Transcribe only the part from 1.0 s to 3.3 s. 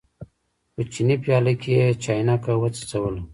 پیاله کې یې چاینکه وڅڅوله.